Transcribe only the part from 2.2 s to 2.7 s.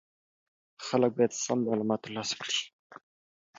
کړي.